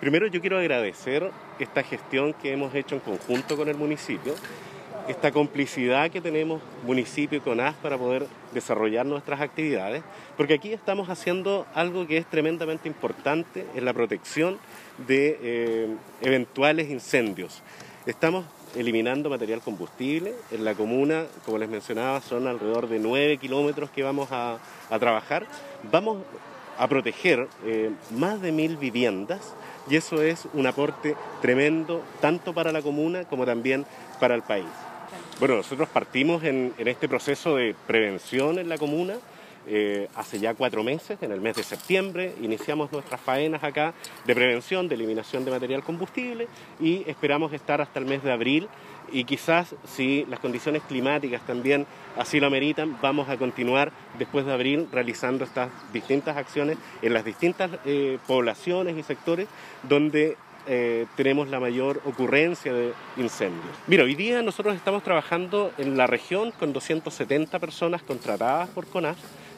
[0.00, 4.34] Primero yo quiero agradecer esta gestión que hemos hecho en conjunto con el municipio,
[5.08, 10.02] esta complicidad que tenemos municipio y CONAS para poder desarrollar nuestras actividades,
[10.38, 14.58] porque aquí estamos haciendo algo que es tremendamente importante en la protección
[15.06, 17.62] de eh, eventuales incendios.
[18.06, 20.32] Estamos eliminando material combustible.
[20.50, 24.58] En la comuna, como les mencionaba, son alrededor de 9 kilómetros que vamos a,
[24.98, 25.44] trabajar.
[25.92, 26.22] Vamos
[26.78, 29.54] a proteger eh, más de mil viviendas
[29.88, 33.86] y eso es un aporte tremendo tanto para la comuna como también
[34.18, 34.66] para el país.
[35.38, 39.14] Bueno, nosotros partimos en, este proceso de prevención en la comuna
[39.66, 43.94] eh, hace ya cuatro meses, en el mes de septiembre, iniciamos nuestras faenas acá
[44.26, 46.48] de prevención, de eliminación de material combustible
[46.80, 48.68] y esperamos estar hasta el mes de abril
[49.12, 51.86] y quizás si las condiciones climáticas también
[52.16, 57.24] así lo ameritan, vamos a continuar después de abril realizando estas distintas acciones en las
[57.24, 59.48] distintas eh, poblaciones y sectores
[59.82, 60.36] donde
[60.66, 63.74] eh, tenemos la mayor ocurrencia de incendios.
[63.86, 69.16] Mira, hoy día nosotros estamos trabajando en la región con 270 personas contratadas por CONAS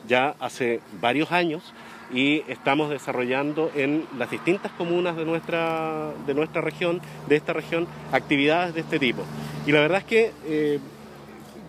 [0.08, 1.72] ya hace varios años
[2.12, 7.86] y estamos desarrollando en las distintas comunas de nuestra, de nuestra región, de esta región,
[8.12, 9.23] actividades de este tipo.
[9.67, 10.78] Y la verdad es que, eh,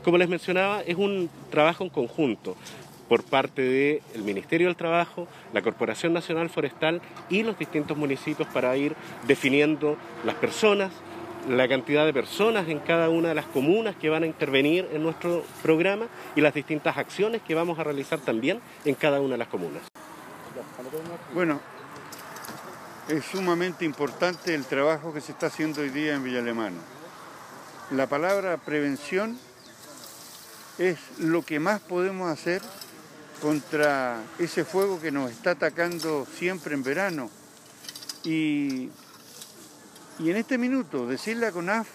[0.04, 2.56] como les mencionaba, es un trabajo en conjunto
[3.08, 8.76] por parte del Ministerio del Trabajo, la Corporación Nacional Forestal y los distintos municipios para
[8.76, 8.96] ir
[9.28, 10.92] definiendo las personas,
[11.48, 15.04] la cantidad de personas en cada una de las comunas que van a intervenir en
[15.04, 19.38] nuestro programa y las distintas acciones que vamos a realizar también en cada una de
[19.40, 19.82] las comunas.
[21.34, 21.60] Bueno,
[23.10, 26.78] es sumamente importante el trabajo que se está haciendo hoy día en Villa Alemana.
[27.92, 29.38] La palabra prevención
[30.78, 32.62] es lo que más podemos hacer
[33.42, 37.30] contra ese fuego que nos está atacando siempre en verano.
[38.24, 38.90] Y
[40.20, 41.88] y en este minuto decirle a CONAF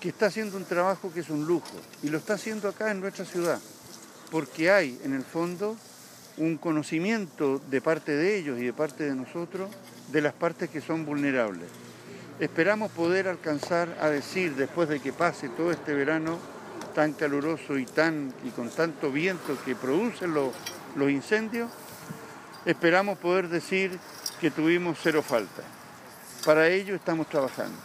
[0.00, 3.00] que está haciendo un trabajo que es un lujo y lo está haciendo acá en
[3.00, 3.60] nuestra ciudad,
[4.30, 5.76] porque hay en el fondo
[6.38, 9.70] un conocimiento de parte de ellos y de parte de nosotros
[10.10, 11.68] de las partes que son vulnerables.
[12.40, 16.38] Esperamos poder alcanzar a decir, después de que pase todo este verano
[16.94, 20.52] tan caluroso y, tan, y con tanto viento que producen los,
[20.96, 21.70] los incendios,
[22.66, 23.98] esperamos poder decir
[24.40, 25.62] que tuvimos cero falta.
[26.44, 27.78] Para ello estamos trabajando.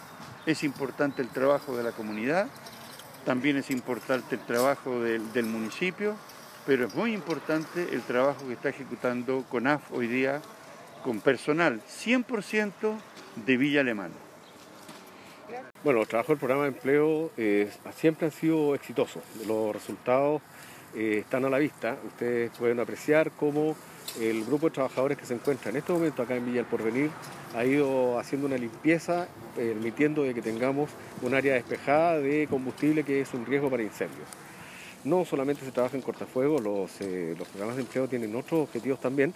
[0.44, 2.48] Es importante el trabajo de la comunidad,
[3.24, 6.16] también es importante el trabajo del, municipio,
[6.66, 10.40] pero es muy importante el trabajo que está ejecutando CONAF hoy día
[11.04, 12.98] con personal 100%
[13.46, 14.14] de Villa Alemana.
[15.84, 19.22] Bueno, los trabajos del programa de empleo eh, siempre han sido exitosos.
[19.46, 20.42] Los resultados
[20.96, 21.96] eh, están a la vista.
[22.04, 23.76] Ustedes pueden apreciar cómo
[24.20, 27.10] el grupo de trabajadores que se encuentra en este momento acá en Villa del Porvenir
[27.54, 30.90] ha ido haciendo una limpieza, permitiendo de que tengamos
[31.22, 34.28] un área despejada de combustible que es un riesgo para incendios.
[35.04, 39.32] No solamente se trabaja en cortafuegos, los, eh, programas de empleo tienen otros objetivos también,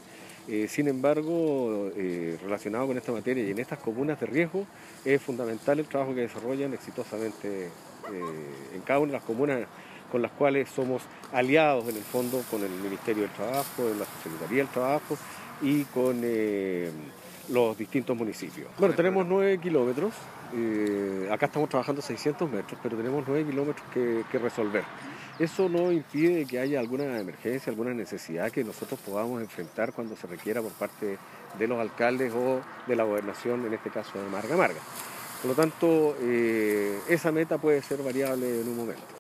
[0.49, 4.67] eh, sin embargo, eh, relacionado con esta materia y en estas comunas de riesgo,
[5.05, 7.69] es fundamental el trabajo que desarrollan exitosamente
[8.75, 9.61] en cada una de las comunas
[10.13, 11.03] con las cuales somos
[11.33, 15.17] aliados en el fondo con el Ministerio del Trabajo, la Secretaría del Trabajo
[15.63, 16.91] y con eh,
[17.49, 18.69] los distintos municipios.
[18.79, 20.13] Bueno, tenemos nueve kilómetros,
[20.55, 24.85] eh, acá estamos trabajando 600 metros, pero tenemos nueve kilómetros que, que resolver.
[25.39, 30.27] Eso no impide que haya alguna emergencia, alguna necesidad que nosotros podamos enfrentar cuando se
[30.27, 31.17] requiera por parte
[31.59, 34.81] de los alcaldes o de la gobernación, en este caso de Marga Marga.
[35.41, 39.03] Por lo tanto, eh, esa meta puede ser variable en un momento.